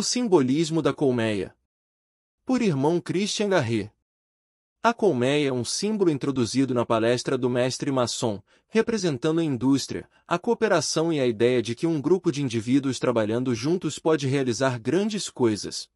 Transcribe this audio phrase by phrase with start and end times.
[0.00, 1.54] O simbolismo da colmeia.
[2.46, 3.92] Por irmão Christian Garret.
[4.82, 10.38] A colmeia é um símbolo introduzido na palestra do mestre maçom, representando a indústria, a
[10.38, 15.28] cooperação e a ideia de que um grupo de indivíduos trabalhando juntos pode realizar grandes
[15.28, 15.86] coisas.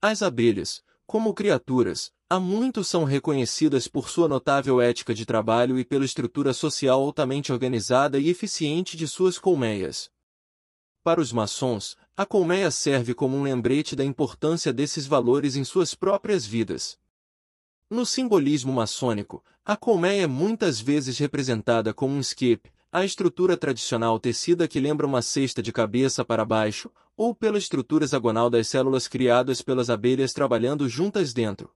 [0.00, 5.84] As abelhas, como criaturas, há muito são reconhecidas por sua notável ética de trabalho e
[5.84, 10.08] pela estrutura social altamente organizada e eficiente de suas colmeias.
[11.02, 15.94] Para os maçons, a colmeia serve como um lembrete da importância desses valores em suas
[15.94, 16.98] próprias vidas.
[17.88, 24.18] No simbolismo maçônico, a colmeia é muitas vezes representada como um skip, a estrutura tradicional
[24.18, 29.08] tecida que lembra uma cesta de cabeça para baixo, ou pela estrutura hexagonal das células
[29.08, 31.70] criadas pelas abelhas trabalhando juntas dentro.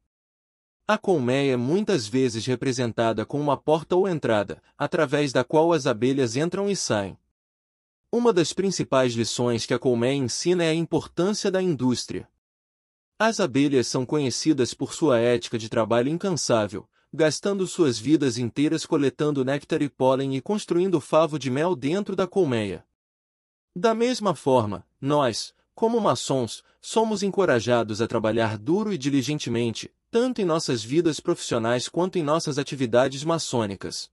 [0.87, 5.87] A colmeia é muitas vezes representada com uma porta ou entrada, através da qual as
[5.87, 7.17] abelhas entram e saem.
[8.15, 12.29] Uma das principais lições que a colmeia ensina é a importância da indústria.
[13.19, 19.43] As abelhas são conhecidas por sua ética de trabalho incansável, gastando suas vidas inteiras coletando
[19.43, 22.85] néctar e pólen e construindo favo de mel dentro da colmeia.
[23.75, 30.45] Da mesma forma, nós, como maçons, somos encorajados a trabalhar duro e diligentemente, tanto em
[30.45, 34.11] nossas vidas profissionais quanto em nossas atividades maçônicas.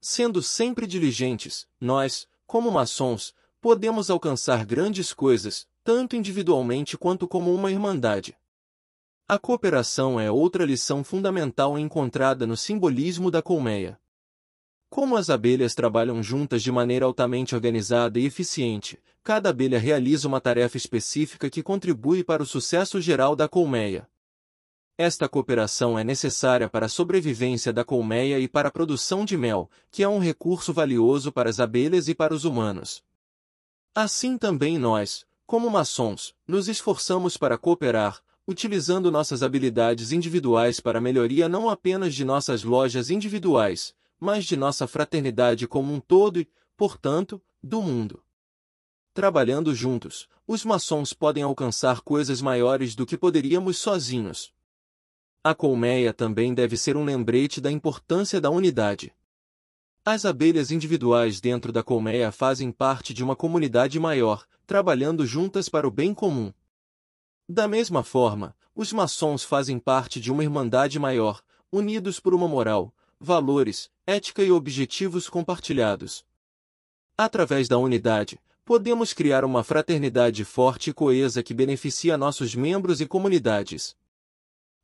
[0.00, 7.70] Sendo sempre diligentes, nós, como maçons, podemos alcançar grandes coisas, tanto individualmente quanto como uma
[7.70, 8.36] irmandade.
[9.28, 14.00] A cooperação é outra lição fundamental encontrada no simbolismo da colmeia.
[14.88, 20.40] Como as abelhas trabalham juntas de maneira altamente organizada e eficiente, cada abelha realiza uma
[20.40, 24.09] tarefa específica que contribui para o sucesso geral da colmeia.
[25.02, 29.70] Esta cooperação é necessária para a sobrevivência da colmeia e para a produção de mel,
[29.90, 33.02] que é um recurso valioso para as abelhas e para os humanos.
[33.94, 41.00] Assim também nós, como maçons, nos esforçamos para cooperar, utilizando nossas habilidades individuais para a
[41.00, 46.46] melhoria não apenas de nossas lojas individuais, mas de nossa fraternidade como um todo e,
[46.76, 48.22] portanto, do mundo.
[49.14, 54.52] Trabalhando juntos, os maçons podem alcançar coisas maiores do que poderíamos sozinhos.
[55.42, 59.10] A colmeia também deve ser um lembrete da importância da unidade.
[60.04, 65.88] As abelhas individuais dentro da colmeia fazem parte de uma comunidade maior, trabalhando juntas para
[65.88, 66.52] o bem comum.
[67.48, 71.42] Da mesma forma, os maçons fazem parte de uma irmandade maior,
[71.72, 76.22] unidos por uma moral, valores, ética e objetivos compartilhados.
[77.16, 83.06] Através da unidade, podemos criar uma fraternidade forte e coesa que beneficia nossos membros e
[83.06, 83.96] comunidades.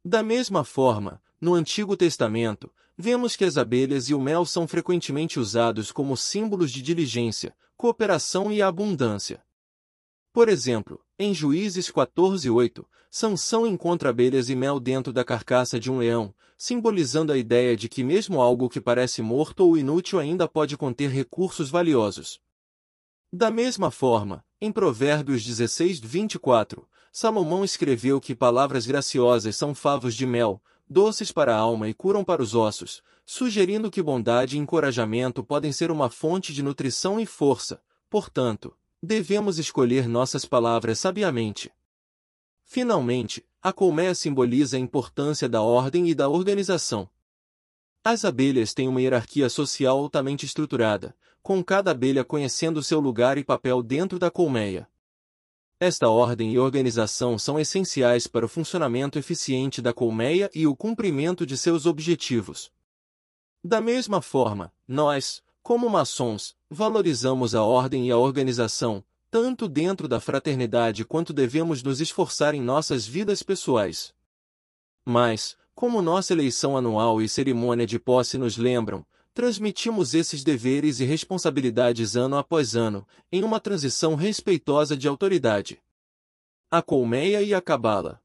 [0.08, 5.40] Da mesma forma, no Antigo Testamento, vemos que as abelhas e o mel são frequentemente
[5.40, 9.42] usados como símbolos de diligência, cooperação e abundância.
[10.32, 15.98] Por exemplo, em Juízes 14:8, Sansão encontra abelhas e mel dentro da carcaça de um
[15.98, 20.76] leão, simbolizando a ideia de que mesmo algo que parece morto ou inútil ainda pode
[20.76, 22.40] conter recursos valiosos.
[23.32, 26.86] Da mesma forma, em Provérbios 16:24,
[27.18, 32.22] Salomão escreveu que palavras graciosas são favos de mel, doces para a alma e curam
[32.22, 37.24] para os ossos, sugerindo que bondade e encorajamento podem ser uma fonte de nutrição e
[37.24, 37.80] força.
[38.10, 41.72] Portanto, devemos escolher nossas palavras sabiamente.
[42.66, 47.08] Finalmente, a colmeia simboliza a importância da ordem e da organização.
[48.04, 53.42] As abelhas têm uma hierarquia social altamente estruturada, com cada abelha conhecendo seu lugar e
[53.42, 54.86] papel dentro da colmeia.
[55.78, 61.44] Esta ordem e organização são essenciais para o funcionamento eficiente da colmeia e o cumprimento
[61.44, 62.72] de seus objetivos.
[63.62, 70.18] Da mesma forma, nós, como maçons, valorizamos a ordem e a organização, tanto dentro da
[70.18, 74.14] fraternidade quanto devemos nos esforçar em nossas vidas pessoais.
[75.04, 79.04] Mas, como nossa eleição anual e cerimônia de posse nos lembram,
[79.36, 85.78] Transmitimos esses deveres e responsabilidades ano após ano, em uma transição respeitosa de autoridade.
[86.70, 88.18] A colmeia e a cabala.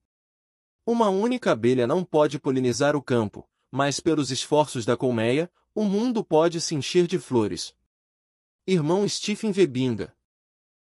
[0.86, 6.24] Uma única abelha não pode polinizar o campo, mas pelos esforços da colmeia, o mundo
[6.24, 7.76] pode se encher de flores.
[8.66, 10.16] Irmão Stephen Webinga.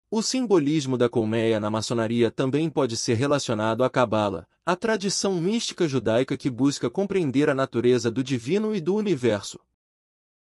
[0.09, 5.87] O simbolismo da colmeia na maçonaria também pode ser relacionado à cabala, a tradição mística
[5.87, 9.59] judaica que busca compreender a natureza do divino e do universo.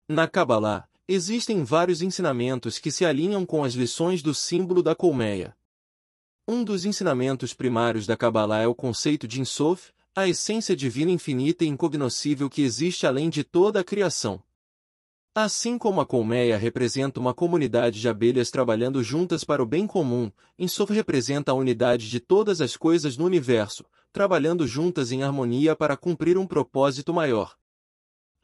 [0.09, 5.57] Na Kabbalah, existem vários ensinamentos que se alinham com as lições do símbolo da colmeia.
[6.47, 11.65] Um dos ensinamentos primários da Kabbalah é o conceito de Insof, a essência divina infinita
[11.65, 14.43] e incognoscível que existe além de toda a criação.
[15.35, 20.31] Assim como a colmeia representa uma comunidade de abelhas trabalhando juntas para o bem comum,
[20.59, 25.97] Insof representa a unidade de todas as coisas no universo, trabalhando juntas em harmonia para
[25.97, 27.57] cumprir um propósito maior.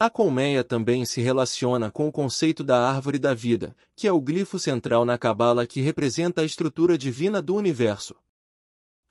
[0.00, 4.20] A colmeia também se relaciona com o conceito da árvore da vida, que é o
[4.20, 8.14] glifo central na Cabala que representa a estrutura divina do universo.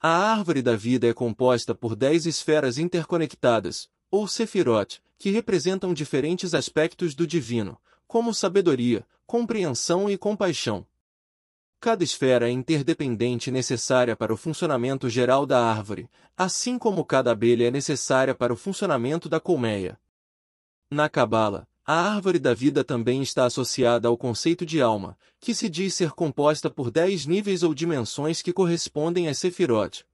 [0.00, 6.54] A árvore da vida é composta por dez esferas interconectadas, ou sefirot, que representam diferentes
[6.54, 10.86] aspectos do divino, como sabedoria, compreensão e compaixão.
[11.78, 17.32] Cada esfera é interdependente e necessária para o funcionamento geral da árvore, assim como cada
[17.32, 20.00] abelha é necessária para o funcionamento da colmeia.
[20.90, 25.68] Na Cabala, a árvore da vida também está associada ao conceito de alma, que se
[25.68, 30.06] diz ser composta por dez níveis ou dimensões que correspondem às sefirot,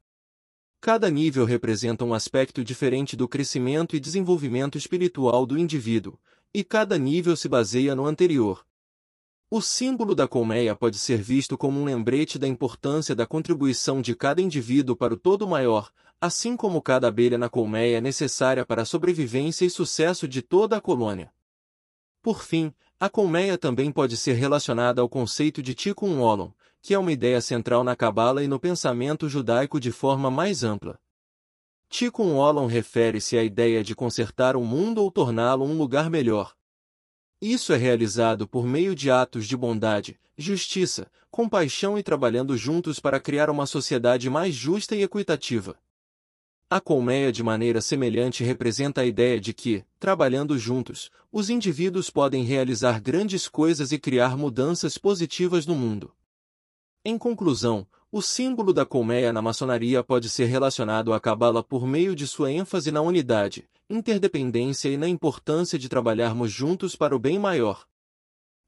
[0.84, 6.18] Cada nível representa um aspecto diferente do crescimento e desenvolvimento espiritual do indivíduo,
[6.52, 8.66] e cada nível se baseia no anterior.
[9.50, 14.14] O símbolo da colmeia pode ser visto como um lembrete da importância da contribuição de
[14.14, 15.90] cada indivíduo para o todo maior,
[16.24, 20.74] assim como cada abelha na colmeia é necessária para a sobrevivência e sucesso de toda
[20.74, 21.30] a colônia.
[22.22, 26.98] Por fim, a colmeia também pode ser relacionada ao conceito de Tikkun Olam, que é
[26.98, 30.98] uma ideia central na Cabala e no pensamento judaico de forma mais ampla.
[31.90, 36.54] Tikkun Olam refere-se à ideia de consertar o mundo ou torná-lo um lugar melhor.
[37.38, 43.20] Isso é realizado por meio de atos de bondade, justiça, compaixão e trabalhando juntos para
[43.20, 45.76] criar uma sociedade mais justa e equitativa.
[46.74, 52.42] A colmeia de maneira semelhante representa a ideia de que, trabalhando juntos, os indivíduos podem
[52.42, 56.12] realizar grandes coisas e criar mudanças positivas no mundo.
[57.04, 62.12] Em conclusão, o símbolo da colmeia na maçonaria pode ser relacionado à cabala por meio
[62.12, 67.38] de sua ênfase na unidade, interdependência e na importância de trabalharmos juntos para o bem
[67.38, 67.86] maior.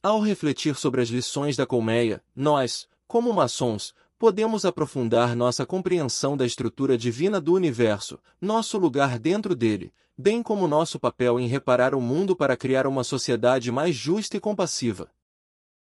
[0.00, 6.46] Ao refletir sobre as lições da colmeia, nós, como maçons, podemos aprofundar nossa compreensão da
[6.46, 12.00] estrutura divina do universo, nosso lugar dentro dele, bem como nosso papel em reparar o
[12.00, 15.10] mundo para criar uma sociedade mais justa e compassiva.